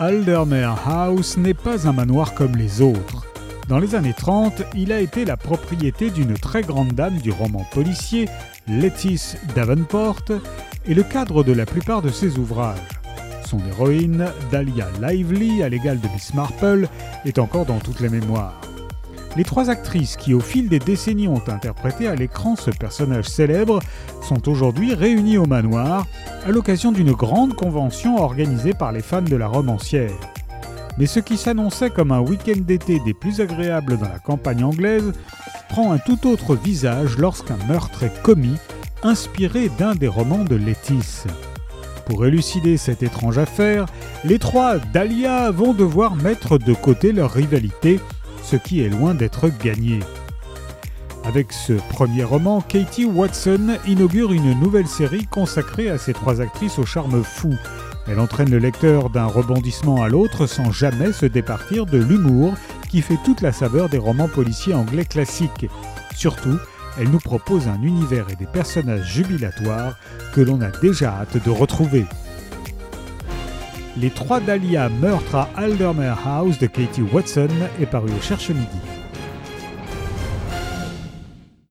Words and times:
Aldermere 0.00 0.78
House 0.86 1.36
n'est 1.36 1.54
pas 1.54 1.88
un 1.88 1.92
manoir 1.92 2.34
comme 2.34 2.54
les 2.54 2.80
autres. 2.82 3.26
Dans 3.68 3.80
les 3.80 3.96
années 3.96 4.14
30, 4.14 4.62
il 4.76 4.92
a 4.92 5.00
été 5.00 5.24
la 5.24 5.36
propriété 5.36 6.10
d'une 6.10 6.34
très 6.34 6.62
grande 6.62 6.92
dame 6.92 7.18
du 7.18 7.32
roman 7.32 7.66
policier, 7.72 8.28
Lettice 8.68 9.36
Davenport, 9.56 10.22
et 10.86 10.94
le 10.94 11.02
cadre 11.02 11.42
de 11.42 11.52
la 11.52 11.66
plupart 11.66 12.00
de 12.00 12.10
ses 12.10 12.38
ouvrages. 12.38 12.78
Son 13.44 13.58
héroïne, 13.66 14.26
Dahlia 14.52 14.86
Lively, 15.02 15.64
à 15.64 15.68
l'égal 15.68 15.98
de 15.98 16.06
Miss 16.14 16.32
Marple, 16.32 16.86
est 17.24 17.40
encore 17.40 17.66
dans 17.66 17.80
toutes 17.80 17.98
les 17.98 18.08
mémoires. 18.08 18.60
Les 19.38 19.44
trois 19.44 19.70
actrices 19.70 20.16
qui, 20.16 20.34
au 20.34 20.40
fil 20.40 20.68
des 20.68 20.80
décennies, 20.80 21.28
ont 21.28 21.44
interprété 21.46 22.08
à 22.08 22.16
l'écran 22.16 22.56
ce 22.56 22.72
personnage 22.72 23.26
célèbre 23.26 23.78
sont 24.20 24.48
aujourd'hui 24.48 24.94
réunies 24.94 25.38
au 25.38 25.46
manoir 25.46 26.08
à 26.44 26.50
l'occasion 26.50 26.90
d'une 26.90 27.12
grande 27.12 27.54
convention 27.54 28.16
organisée 28.16 28.74
par 28.74 28.90
les 28.90 29.00
fans 29.00 29.22
de 29.22 29.36
la 29.36 29.46
romancière. 29.46 30.10
Mais 30.98 31.06
ce 31.06 31.20
qui 31.20 31.36
s'annonçait 31.36 31.90
comme 31.90 32.10
un 32.10 32.18
week-end 32.18 32.60
d'été 32.60 32.98
des 32.98 33.14
plus 33.14 33.40
agréables 33.40 33.96
dans 33.96 34.08
la 34.08 34.18
campagne 34.18 34.64
anglaise 34.64 35.12
prend 35.68 35.92
un 35.92 35.98
tout 35.98 36.26
autre 36.26 36.56
visage 36.56 37.16
lorsqu'un 37.16 37.58
meurtre 37.68 38.02
est 38.02 38.22
commis, 38.24 38.56
inspiré 39.04 39.70
d'un 39.78 39.94
des 39.94 40.08
romans 40.08 40.42
de 40.42 40.56
Létis. 40.56 41.26
Pour 42.06 42.26
élucider 42.26 42.76
cette 42.76 43.04
étrange 43.04 43.38
affaire, 43.38 43.86
les 44.24 44.40
trois 44.40 44.78
Dahlia 44.78 45.52
vont 45.52 45.74
devoir 45.74 46.16
mettre 46.16 46.58
de 46.58 46.74
côté 46.74 47.12
leur 47.12 47.30
rivalité 47.30 48.00
ce 48.50 48.56
qui 48.56 48.80
est 48.80 48.88
loin 48.88 49.14
d'être 49.14 49.50
gagné. 49.62 50.00
Avec 51.24 51.52
ce 51.52 51.74
premier 51.90 52.24
roman, 52.24 52.62
Katie 52.62 53.04
Watson 53.04 53.76
inaugure 53.86 54.32
une 54.32 54.58
nouvelle 54.58 54.86
série 54.86 55.26
consacrée 55.26 55.90
à 55.90 55.98
ces 55.98 56.14
trois 56.14 56.40
actrices 56.40 56.78
au 56.78 56.86
charme 56.86 57.22
fou. 57.22 57.54
Elle 58.06 58.18
entraîne 58.18 58.50
le 58.50 58.56
lecteur 58.56 59.10
d'un 59.10 59.26
rebondissement 59.26 60.02
à 60.02 60.08
l'autre 60.08 60.46
sans 60.46 60.72
jamais 60.72 61.12
se 61.12 61.26
départir 61.26 61.84
de 61.84 61.98
l'humour 61.98 62.54
qui 62.88 63.02
fait 63.02 63.18
toute 63.22 63.42
la 63.42 63.52
saveur 63.52 63.90
des 63.90 63.98
romans 63.98 64.28
policiers 64.28 64.72
anglais 64.72 65.04
classiques. 65.04 65.66
Surtout, 66.16 66.56
elle 66.98 67.10
nous 67.10 67.18
propose 67.18 67.68
un 67.68 67.82
univers 67.82 68.30
et 68.30 68.36
des 68.36 68.46
personnages 68.46 69.12
jubilatoires 69.12 69.98
que 70.32 70.40
l'on 70.40 70.62
a 70.62 70.70
déjà 70.70 71.10
hâte 71.20 71.44
de 71.44 71.50
retrouver. 71.50 72.06
Les 73.96 74.10
trois 74.10 74.40
Dahlia 74.40 74.88
meurtres 74.88 75.34
à 75.34 75.48
Aldermere 75.56 76.18
House 76.26 76.58
de 76.58 76.66
Katie 76.66 77.02
Watson 77.02 77.48
est 77.80 77.86
paru 77.86 78.10
au 78.10 78.20
Cherche 78.20 78.50
Midi. 78.50 78.97